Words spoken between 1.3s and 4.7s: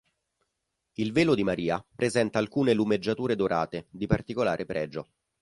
di Maria presenta alcune lumeggiature dorate, di particolare